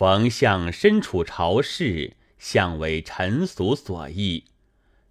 [0.00, 4.44] 冯相身处朝市，相为尘俗所役，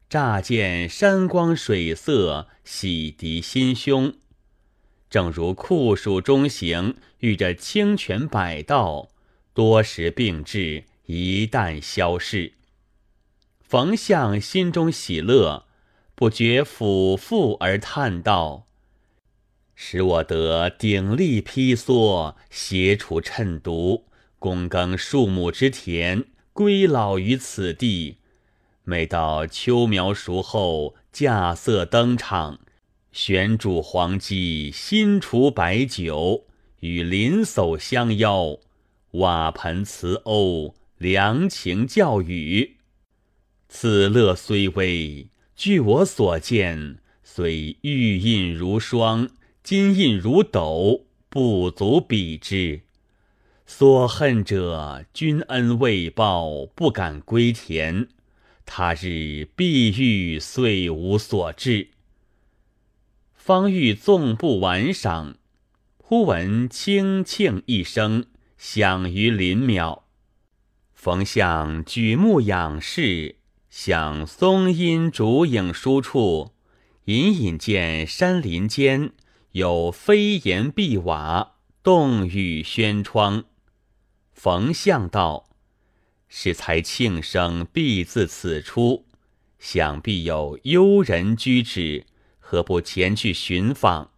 [0.09, 4.15] 乍见山光水色，洗涤心胸。
[5.07, 9.09] 正如酷暑中行，遇着清泉百道，
[9.53, 12.53] 多时病至，一旦消逝。
[13.61, 15.67] 冯相心中喜乐，
[16.15, 18.65] 不觉俯腹而叹道。
[19.75, 24.05] 使我得鼎力披蓑，携除趁毒，
[24.39, 28.17] 躬耕数亩之田，归老于此地。
[28.83, 32.59] 每到秋苗熟后，稼穑登场，
[33.11, 36.45] 旋煮黄鸡，新除白酒，
[36.79, 38.57] 与邻叟相邀，
[39.11, 42.77] 瓦盆瓷瓯，良情教语。
[43.67, 49.29] 此乐虽微，据我所见，虽玉印如霜。
[49.61, 52.81] 金印如斗，不足比之。
[53.71, 58.07] 所恨者，君恩未报，不敢归田。
[58.65, 61.89] 他日必欲遂无所至。
[63.35, 65.35] 方欲纵步玩赏，
[65.97, 68.25] 忽闻清庆一声，
[68.57, 70.01] 响于林邈。
[70.95, 73.35] 冯相举目仰视，
[73.69, 76.53] 向松阴竹影疏处，
[77.05, 79.11] 隐隐见山林间。
[79.51, 81.51] 有飞檐碧瓦，
[81.83, 83.45] 洞宇轩窗。
[84.41, 85.49] 冯相道
[86.29, 89.05] ：“是才庆生必自此出，
[89.59, 92.05] 想必有幽人居之，
[92.39, 94.11] 何不前去寻访？”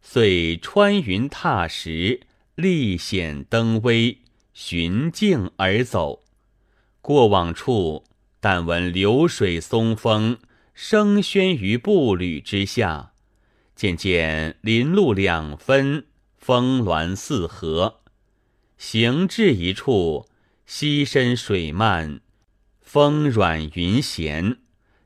[0.00, 2.22] 遂穿云踏石，
[2.54, 4.22] 历险登危，
[4.54, 6.24] 寻径而走。
[7.02, 8.04] 过往处，
[8.40, 10.38] 但闻流水松风，
[10.72, 13.12] 声喧于步履之下。
[13.76, 16.06] 渐渐林路两分，
[16.38, 17.97] 峰峦四合。
[18.78, 20.28] 行至一处，
[20.64, 22.20] 溪深水漫，
[22.80, 24.58] 风软云闲，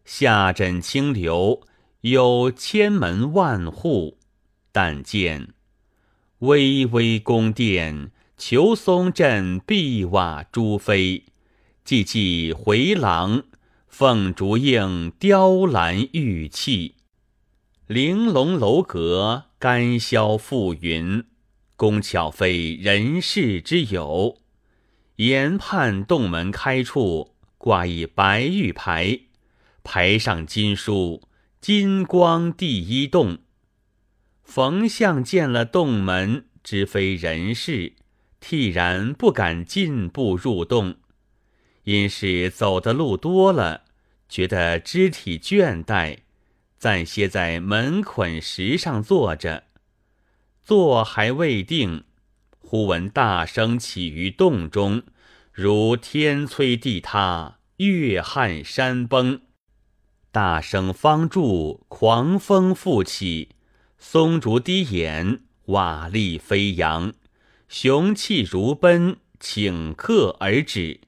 [0.05, 1.63] 下枕清流，
[2.03, 4.19] 有千门万户。
[4.71, 5.55] 但见
[6.41, 11.25] 巍巍宫殿，求松镇碧瓦朱飞；
[11.85, 13.45] 寂寂回廊，
[13.89, 16.97] 凤烛映雕栏玉砌。
[17.87, 21.25] 玲珑楼阁，干霄覆云，
[21.83, 24.39] 工巧非人世之有。
[25.17, 29.19] 沿畔洞门开处，挂一白玉牌，
[29.83, 31.25] 牌上金书
[31.61, 33.39] “金光第一洞”。
[34.45, 37.95] 冯相见了洞门，知非人世，
[38.41, 40.95] 惕然不敢进步入洞。
[41.83, 43.87] 因是走的路多了，
[44.29, 46.19] 觉得肢体倦怠。
[46.79, 49.65] 暂歇在门捆石上坐着，
[50.65, 52.05] 坐还未定，
[52.61, 55.03] 忽闻大声起于洞中，
[55.51, 59.41] 如天摧地塌，月撼山崩。
[60.31, 63.49] 大声方住，狂风复起，
[63.99, 67.13] 松竹低掩，瓦砾飞扬，
[67.69, 71.01] 雄气如奔，顷刻而止。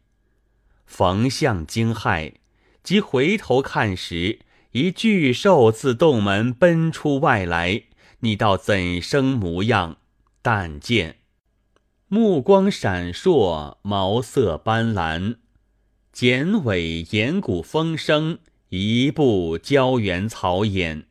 [0.84, 2.34] 冯相惊骇，
[2.82, 4.40] 即回头看时。
[4.72, 7.84] 一巨兽自洞门奔出外来，
[8.24, 9.98] 你道怎生模样？
[10.40, 11.18] 但见
[12.08, 15.36] 目光闪烁，毛色斑斓，
[16.10, 18.38] 剪尾岩骨风声，
[18.70, 21.06] 一步胶原草眼。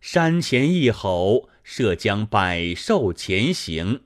[0.00, 4.02] 山前一吼，射将百兽前行；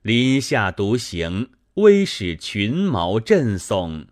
[0.00, 4.06] 林下独行，威使群毛震悚。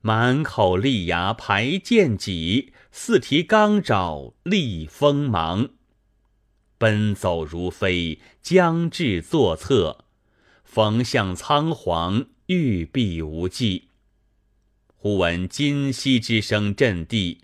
[0.00, 5.70] 满口利牙排剑戟，四蹄刚爪立锋芒。
[6.84, 10.04] 奔走如飞，将至坐侧，
[10.64, 13.88] 冯向仓皇，玉璧无际。
[14.94, 17.40] 忽闻金息之声震地，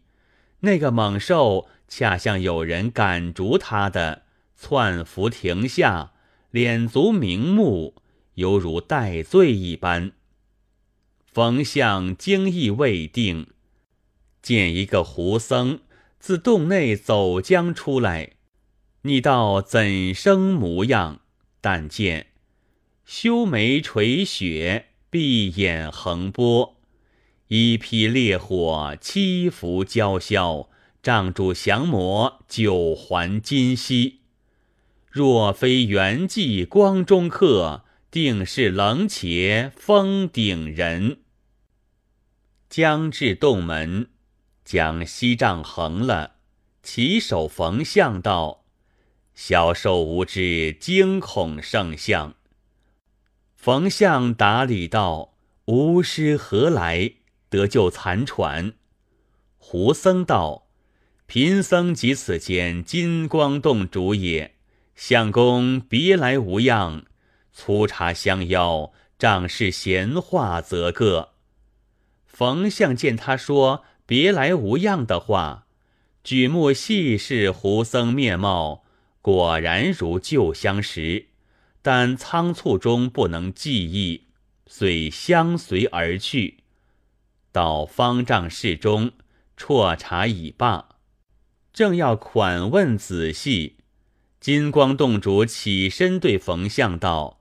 [0.61, 4.25] 那个猛兽恰像有人赶逐他的，
[4.59, 6.13] 窜伏停下，
[6.51, 7.95] 脸足明目，
[8.35, 10.13] 犹如待罪一般。
[11.25, 13.47] 冯相惊异未定，
[14.43, 15.81] 见一个胡僧
[16.19, 18.33] 自洞内走将出来，
[19.03, 21.21] 你道怎生模样？
[21.61, 22.29] 但见
[23.05, 26.77] 修眉垂雪，闭眼横波，
[27.49, 30.69] 一披烈火，七伏娇绡，
[31.03, 34.21] 帐住降魔，九环金锡。
[35.11, 37.85] 若非圆寂光中客。
[38.11, 41.19] 定是冷且封顶人。
[42.69, 44.11] 将至洞门，
[44.65, 46.33] 将锡杖横了，
[46.83, 48.60] 起手逢相道
[49.43, 52.35] ：“小兽无知，惊恐圣相。”
[53.57, 55.33] 冯相答礼道
[55.65, 57.15] ：“吾师何来？
[57.49, 58.75] 得救残喘。”
[59.57, 60.67] 胡僧道
[61.25, 64.57] ：“贫僧即此间金光洞主也。
[64.95, 67.07] 相公别来无恙，
[67.51, 71.31] 粗茶相邀，仗势闲话则个。”
[72.29, 75.65] 冯相见他说“别来无恙”的话，
[76.23, 78.85] 举目细视胡僧面貌，
[79.23, 81.27] 果然如旧相识。
[81.83, 84.27] 但仓促中不能记忆，
[84.67, 86.59] 遂相随而去。
[87.53, 89.13] 到方丈室中，
[89.57, 90.91] 啜茶已罢，
[91.73, 93.77] 正要款问仔细，
[94.39, 97.41] 金光洞主起身对冯相道：“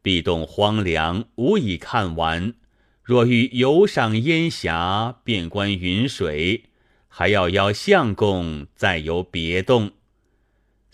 [0.00, 2.54] 壁洞荒凉，无以看完。
[3.02, 6.70] 若欲游赏烟霞，遍观云水，
[7.08, 9.92] 还要邀相公再游别洞。”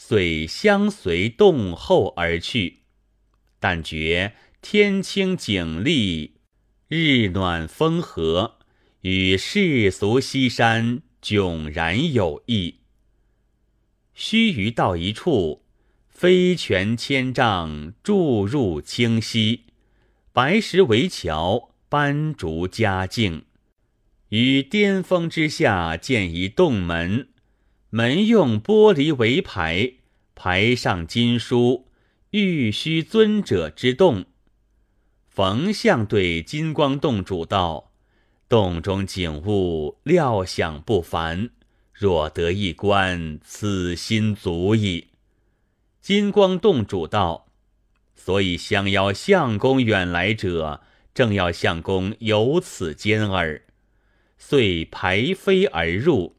[0.02, 2.78] 遂相随洞后而去。
[3.60, 4.32] 但觉
[4.62, 6.36] 天清景丽，
[6.88, 8.56] 日暖风和，
[9.02, 12.76] 与世俗西山迥然有异。
[14.14, 15.66] 须臾到一处，
[16.08, 19.64] 飞泉千丈，注入清溪，
[20.32, 23.44] 白石围桥，斑竹佳境。
[24.30, 27.28] 于巅峰之下建一洞门，
[27.90, 29.94] 门用玻璃为牌，
[30.34, 31.88] 牌上金书。
[32.30, 34.26] 玉虚尊者之洞，
[35.28, 37.90] 冯相对金光洞主道
[38.48, 41.50] ：“洞中景物料想不凡，
[41.92, 45.08] 若得一观，此心足矣。”
[46.00, 47.48] 金光洞主道
[48.14, 50.82] ：“所以相邀相公远来者，
[51.12, 53.62] 正要相公有此间耳。”
[54.38, 56.36] 遂排飞而入。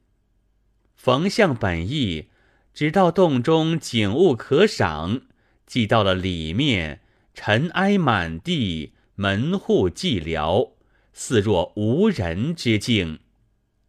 [1.03, 2.27] 冯相本意，
[2.75, 5.21] 只到洞中景物可赏。
[5.65, 7.01] 即到了里面，
[7.33, 10.73] 尘埃满地，门户寂寥，
[11.11, 13.17] 似若无人之境。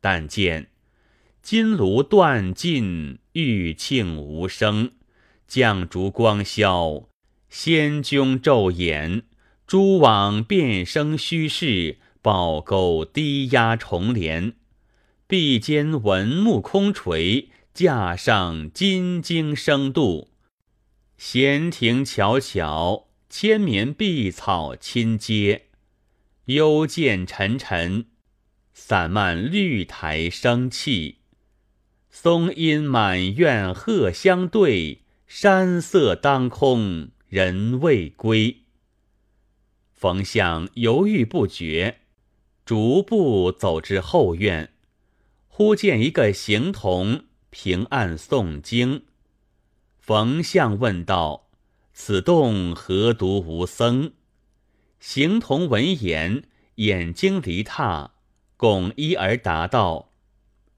[0.01, 0.69] 但见
[1.43, 4.93] 金炉断尽，玉磬无声，
[5.47, 7.09] 绛烛光消，
[7.51, 9.25] 仙扃昼掩，
[9.67, 14.55] 蛛网变生虚室，宝钩低压重帘，
[15.33, 20.29] 壁间文木空垂，架上金经生度。
[21.17, 25.63] 闲庭悄悄，千绵碧草侵阶；
[26.45, 28.09] 幽涧沉沉，
[28.75, 31.21] 散漫绿苔生气。
[32.11, 38.65] 松阴满院鹤相对，山色当空人未归。
[39.95, 42.01] 冯相犹豫不决，
[42.67, 44.72] 逐步走至后院，
[45.65, 49.05] 忽见一个行童平案诵经。
[50.01, 51.51] 冯相问道
[51.95, 54.11] ：“此洞何独无僧？”
[54.99, 56.43] 行童闻言，
[56.75, 58.11] 眼睛离榻，
[58.57, 60.11] 拱衣而答道：“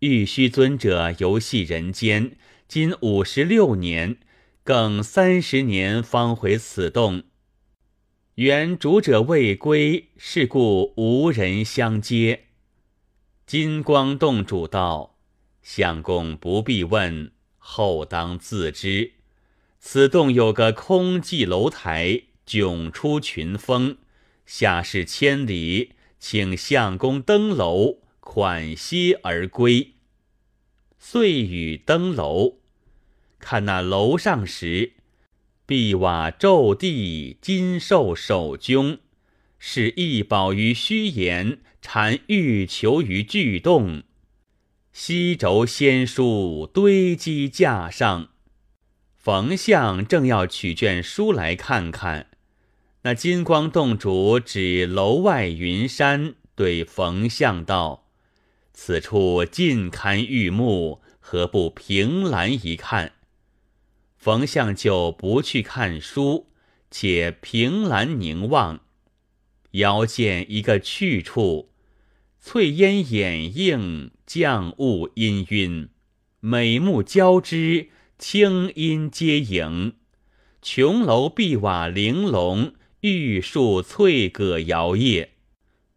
[0.00, 2.36] 玉虚尊者游戏人间，
[2.68, 4.18] 今五十六年，
[4.62, 7.22] 更三十年方回此洞。
[8.34, 12.48] 原主者未归，是故无人相接。”
[13.46, 15.16] 金光洞主道
[15.62, 19.12] ：“相公不必问。”后当自知，
[19.78, 23.96] 此洞有个空寂楼台，迥出群峰，
[24.44, 29.92] 下视千里，请相公登楼，款歇而归。
[30.98, 32.58] 遂与登楼，
[33.38, 34.92] 看那楼上时，
[35.66, 38.98] 碧瓦皱地，金兽守扃，
[39.66, 44.02] 是一宝于虚言，缠玉球于巨洞。
[44.92, 48.28] 西轴仙书堆积架上，
[49.16, 52.26] 冯相正要取卷书来看看，
[53.04, 58.10] 那金光洞主指楼外云山，对冯相道
[58.74, 63.12] ：“此处尽堪玉木，何不凭栏一看？”
[64.18, 66.48] 冯相就不去看书，
[66.90, 68.83] 且凭栏凝望，
[69.74, 71.70] 遥见一个去处。
[72.40, 75.88] 翠烟掩映，降雾氤氲，
[76.40, 77.88] 美目交织，
[78.18, 79.94] 清音皆影。
[80.60, 85.28] 琼楼碧瓦玲珑，玉树翠葛摇曳。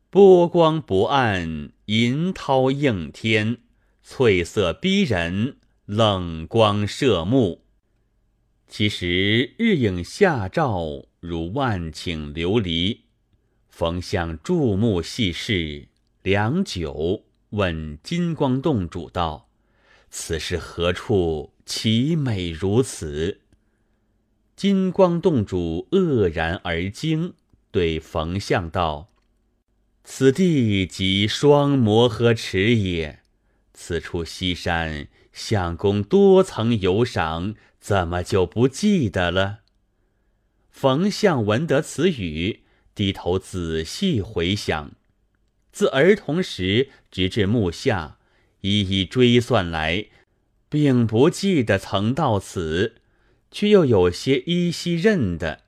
[0.09, 3.57] 波光不暗，银涛映天，
[4.01, 7.65] 翠色逼人，冷光射目。
[8.69, 13.06] 其实日影下照，如万顷琉璃。
[13.79, 15.89] 冯相注目细视。
[16.23, 19.49] 良久，问金光洞主道
[20.09, 21.53] ：“此是何处？
[21.63, 23.41] 其美如此？”
[24.57, 27.35] 金光洞主愕然而惊，
[27.69, 29.09] 对冯相道
[30.03, 33.19] ：“此地即双摩诃池也。
[33.75, 39.59] 此处西山，相公多曾游赏，怎么就不记得了？”
[40.71, 42.63] 冯相闻得此语，
[42.97, 44.93] 低头仔细回想，
[45.71, 48.17] 自儿童时直至目下，
[48.61, 50.07] 一一追算来，
[50.67, 52.95] 并不记得曾到此，
[53.51, 55.65] 却又有些依稀认得。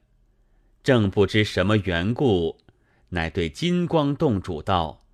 [0.82, 2.58] 正不知什么缘故，
[3.10, 5.06] 乃对金光洞主道：“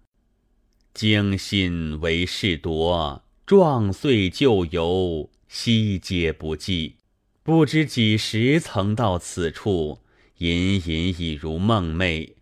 [0.96, 6.96] 精心为事夺，壮岁旧游，悉皆不记。
[7.44, 10.00] 不知几时曾到此处，
[10.38, 12.34] 隐隐已如梦寐。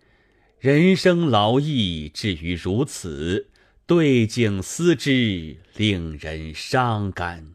[0.59, 3.49] 人生劳役至于如此，
[3.85, 7.53] 对镜思之，令人伤感。”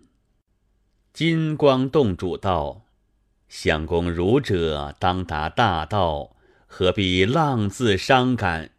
[1.13, 2.85] 金光洞主道。
[3.49, 8.73] 相公儒者当达大道，何必浪自伤感？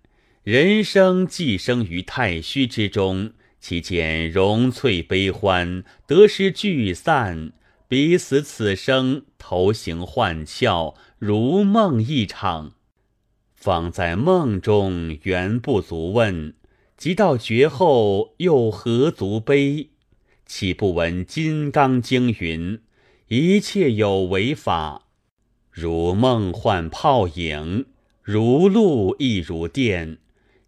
[0.43, 7.51] 人生寄生于太虚之中，其间荣翠悲欢，得失聚散，
[7.87, 12.71] 彼此此生，头形幻窍，如梦一场。
[13.53, 16.53] 方在梦中原不足问，
[16.95, 19.89] 即到绝后又何足悲？
[20.45, 22.79] 岂不闻《金刚经》云？
[23.27, 25.07] 一切有为法，
[25.69, 27.87] 如梦幻泡影，
[28.23, 30.19] 如露亦如电，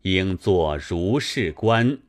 [0.02, 2.00] 应作如是观。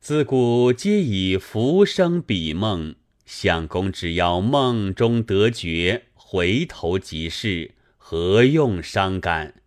[0.00, 9.62] 自古皆以浮生比梦，相公只要梦中得觉，回头即是，何用伤感？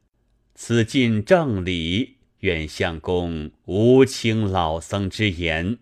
[0.53, 5.79] 此尽正理，愿相公无轻老僧之言。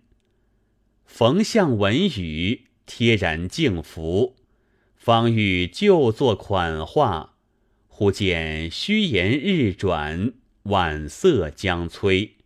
[1.06, 2.68] 冯相闻语。
[2.86, 4.38] 贴然敬服，
[4.96, 7.36] 方欲就坐款画，
[7.90, 10.32] 忽见虚言日转，
[10.64, 12.38] 晚色将催。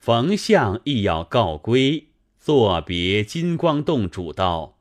[0.00, 4.76] 冯相亦要告归，作别金光洞主道：“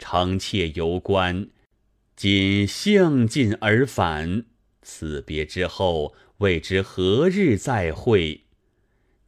[0.00, 1.48] 臣妾游观，
[2.18, 4.46] 今兴尽而返。
[4.82, 8.42] 此别之后，未知何日再会。”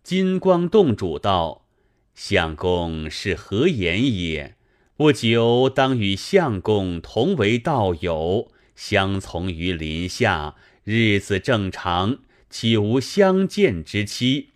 [0.02, 1.68] 金光洞主道
[2.16, 4.56] ：“相公是何言也？”
[4.98, 12.18] 不久当与相公同为道友，相从于林下，日子正常，
[12.50, 14.48] 岂无相见之期？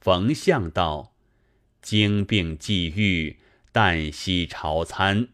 [0.00, 1.14] 冯相道：
[1.80, 3.38] 经病际遇，
[3.72, 5.28] 旦夕朝餐，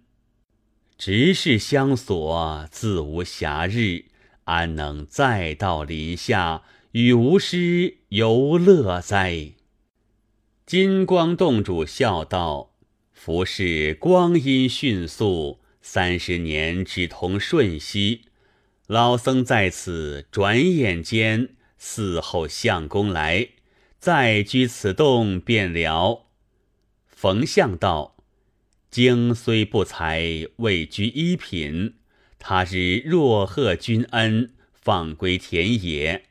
[1.04, 4.04] 直事相锁，自无暇日，
[4.44, 9.54] 安能再到林下与吾师游乐哉？
[10.64, 12.70] 金光洞主笑道。
[13.12, 18.26] 服侍光阴迅速，三十年只同瞬息。
[18.86, 23.48] 老僧在此，转眼间嗣后相公来，
[23.98, 26.26] 再居此洞便了。
[27.08, 28.14] 冯相道：
[28.92, 31.94] 经虽不才，位居一品。
[32.38, 36.24] 他日若贺君恩，放归田野。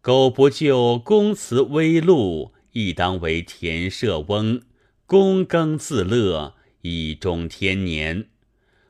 [0.00, 4.62] 苟不就公祠微禄，亦当为田舍翁。
[5.06, 8.28] 躬耕自乐，以终天年。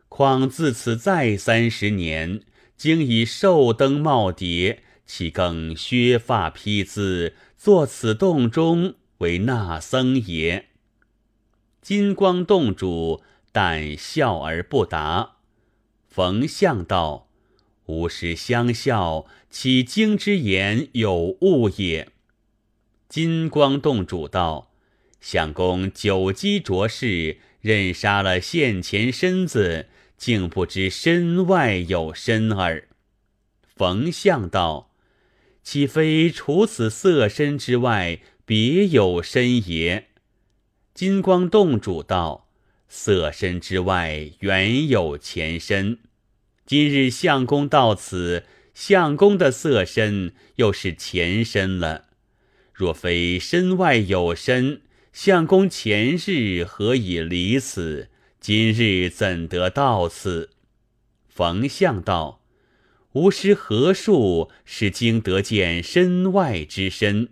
[0.08, 2.42] 况自此再三十年，
[2.76, 10.67] 经已寿登耄耋，岂更削发披姿，坐此洞中为纳僧也？
[11.88, 15.36] 金光洞主但笑而不答。
[16.06, 17.30] 冯相道
[17.88, 22.10] ：“吾师相笑，岂经之言有误也？”
[23.08, 24.70] 金光洞主道。
[25.22, 29.86] 相公久积浊事，任杀了现前身子，
[30.18, 32.86] 竟不知身外有身耳。
[33.62, 34.90] 冯相道
[35.64, 40.04] ：“岂非除此色身之外，别有身也？”
[40.98, 42.48] 金光洞主道
[42.90, 46.00] ：“色身之外，原有前身。
[46.66, 48.42] 今日相公到此，
[48.74, 52.06] 相公的色身又是前身了。
[52.74, 58.08] 若非身外有身，相公前日何以离此？
[58.40, 60.50] 今日怎得到此？
[61.28, 62.42] 冯相道
[63.14, 67.28] ：“吾师何术使经得见身外之身？”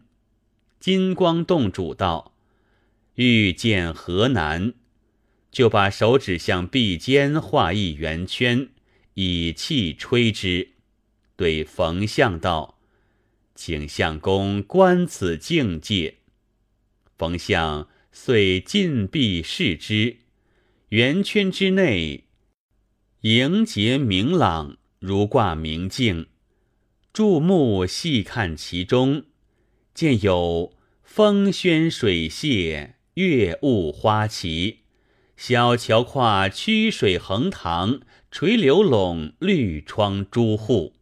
[0.78, 2.34] 金光洞主道
[3.16, 4.72] ：“欲见何难？
[5.50, 8.68] 就把手指向臂间画一圆圈，
[9.14, 10.70] 以气吹之。”
[11.36, 12.78] 对冯相道
[13.54, 16.16] ：“请相公观此境界。”
[17.16, 20.18] 冯相遂进壁视之，
[20.90, 22.24] 圆圈之内，
[23.22, 26.26] 莹洁明朗，如挂明镜。
[27.14, 29.24] 注目细看其中，
[29.94, 34.80] 见有风轩水榭，月雾花旗，
[35.38, 40.92] 小桥跨曲水横塘，垂柳笼绿窗朱户。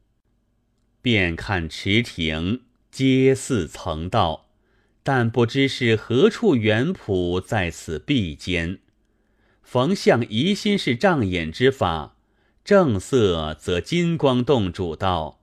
[1.03, 2.61] 便看池亭，
[2.93, 4.47] 皆似曾到，
[5.03, 8.79] 但不知是何处园圃在此壁间。
[9.65, 12.15] 逢相疑心是障眼之法，
[12.65, 15.41] 正色则金光洞主道：“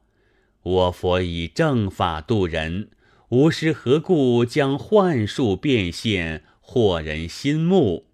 [0.63, 2.91] 我佛以正法度人，
[3.27, 8.07] 无师何故将幻术变现，惑人心目？”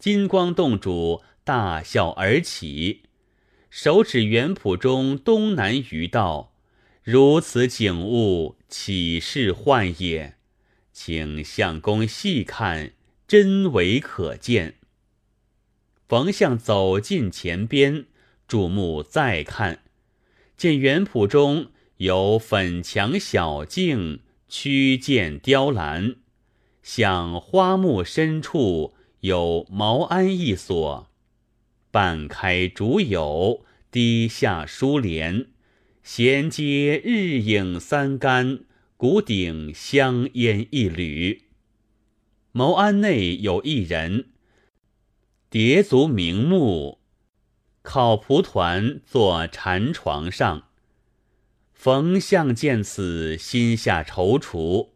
[0.00, 3.02] 金光洞主大笑而起，
[3.68, 6.54] 手指原圃中东南隅道
[7.04, 10.36] ：“如此景物，岂是幻也？
[10.92, 12.92] 请相公细看，
[13.28, 14.76] 真伪可见。”
[16.08, 18.06] 冯相走近前边，
[18.48, 19.82] 注目再看，
[20.56, 26.16] 见原圃中有粉墙小径，曲涧雕栏，
[26.82, 31.08] 向花木深处有茅庵一所，
[31.90, 35.46] 半开竹牖，低下疏帘，
[36.02, 38.64] 衔接日影三竿，
[38.96, 41.42] 谷顶香烟一缕。
[42.50, 44.26] 茅庵内有一人。
[45.48, 47.00] 叠足明目，
[47.82, 50.68] 靠蒲团坐禅床上。
[51.74, 54.91] 冯相见此，心下踌躇。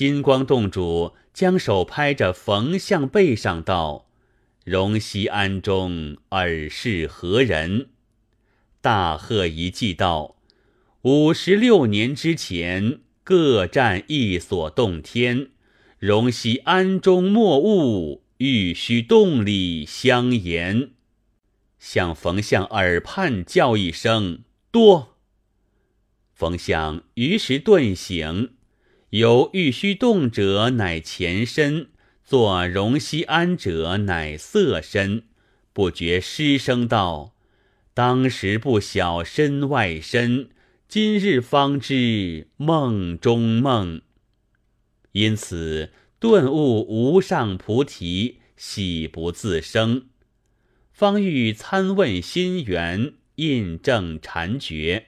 [0.00, 4.06] 金光洞主将手拍着冯相背上道
[4.64, 7.90] ：“荣西庵中尔是何人？”
[8.80, 10.36] 大喝一记道
[11.04, 15.50] ：“五十六年之前，各占一所洞天，
[15.98, 20.92] 荣西庵中莫误。”玉虚洞里相言，
[21.78, 25.18] 向冯相耳畔叫一声“多”。
[26.32, 28.54] 冯相于时顿醒，
[29.10, 31.88] 由玉虚动者乃前身，
[32.24, 35.24] 作容西安者乃色身，
[35.72, 37.34] 不觉失声道
[37.94, 40.50] ：“当时不晓身外身，
[40.88, 44.00] 今日方知梦中梦。”
[45.12, 45.90] 因此。
[46.20, 50.08] 顿悟无上菩提，喜不自生，
[50.92, 55.06] 方欲参问心源，印证禅觉。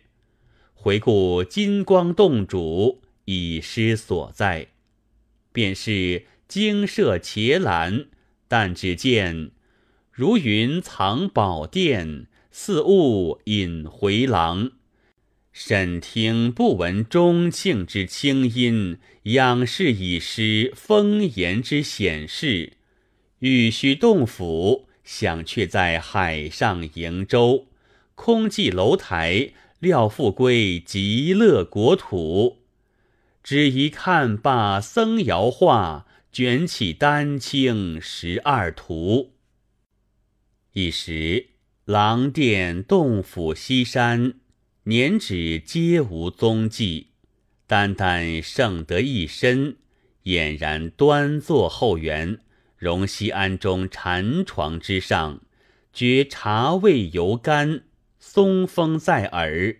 [0.72, 4.68] 回顾金光洞主已失所在，
[5.52, 8.06] 便是精舍伽蓝，
[8.48, 9.50] 但只见
[10.10, 14.72] 如云藏宝殿，似雾隐回廊。
[15.52, 22.72] 审听不闻钟磬之清音，仰视已失风言之显示。
[23.40, 27.66] 欲须洞府，想却在海上瀛洲，
[28.14, 32.61] 空寂楼台，料复归极乐国土。
[33.42, 39.32] 只一看罢僧谣话，卷起丹青十二图。
[40.72, 41.48] 一时
[41.84, 44.34] 廊殿洞府西山。
[44.84, 47.10] 年止皆无踪迹，
[47.68, 49.76] 单单圣德一身，
[50.24, 52.40] 俨然端坐后园，
[52.76, 55.40] 荣西庵中禅床之上，
[55.92, 57.84] 觉茶味犹甘，
[58.18, 59.76] 松风在耳，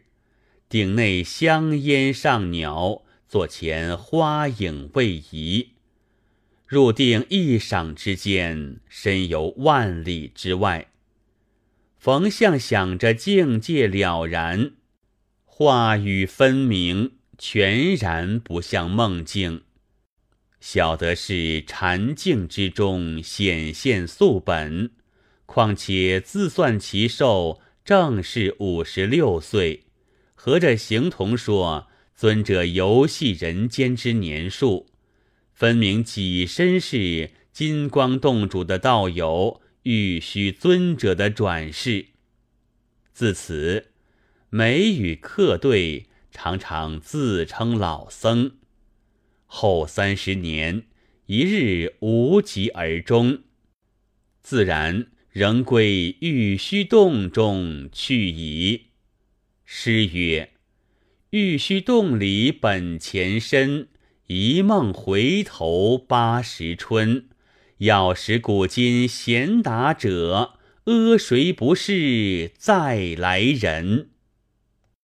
[0.69, 5.71] 顶内香烟上袅，座前花影未移。
[6.67, 10.89] 入定一晌之间，身游万里之外。
[11.97, 14.73] 冯相想着境界了然。
[15.47, 19.63] 话语分明，全然不像梦境。
[20.61, 24.91] 晓得是禅境之中显现素本，
[25.47, 29.85] 况且自算其寿正是五十六岁，
[30.35, 31.89] 合着形同说
[32.23, 34.87] 尊者游戏人间之年数，
[35.53, 42.07] 分明己身是金光洞主的道友，欲虚尊者的转世。
[43.13, 43.89] 自此。
[44.51, 48.53] 每与客对，常常自称老僧。
[49.47, 50.85] 后三十年，
[51.27, 53.43] 一日无疾而终，
[54.41, 58.91] 自然仍归玉虚洞中去矣。
[59.65, 60.52] 诗曰
[61.33, 63.89] ：“玉虚洞里本前身，
[64.27, 67.25] 一梦回头八十春。
[67.79, 74.11] 要使古今贤达者，阿谁不是再来人？”